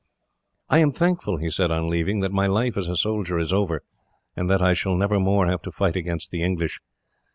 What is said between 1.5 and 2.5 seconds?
said, on leaving, "that my